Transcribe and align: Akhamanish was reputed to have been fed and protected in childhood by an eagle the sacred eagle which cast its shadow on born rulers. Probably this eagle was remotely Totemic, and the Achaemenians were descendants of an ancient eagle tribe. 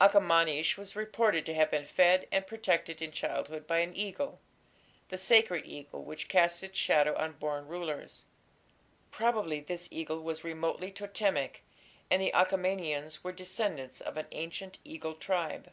Akhamanish 0.00 0.78
was 0.78 0.96
reputed 0.96 1.44
to 1.44 1.52
have 1.52 1.70
been 1.70 1.84
fed 1.84 2.26
and 2.32 2.46
protected 2.46 3.02
in 3.02 3.12
childhood 3.12 3.66
by 3.66 3.80
an 3.80 3.94
eagle 3.94 4.40
the 5.10 5.18
sacred 5.18 5.66
eagle 5.66 6.02
which 6.02 6.28
cast 6.28 6.62
its 6.64 6.78
shadow 6.78 7.14
on 7.14 7.32
born 7.32 7.68
rulers. 7.68 8.24
Probably 9.10 9.60
this 9.60 9.92
eagle 9.92 10.22
was 10.22 10.42
remotely 10.44 10.90
Totemic, 10.90 11.62
and 12.10 12.22
the 12.22 12.32
Achaemenians 12.32 13.22
were 13.22 13.32
descendants 13.32 14.00
of 14.00 14.16
an 14.16 14.28
ancient 14.32 14.78
eagle 14.82 15.14
tribe. 15.14 15.70